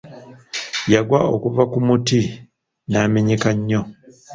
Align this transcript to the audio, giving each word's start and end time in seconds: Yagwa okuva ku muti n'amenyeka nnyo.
Yagwa 0.93 1.19
okuva 1.35 1.63
ku 1.71 1.77
muti 1.87 2.19
n'amenyeka 2.91 3.49
nnyo. 3.57 3.81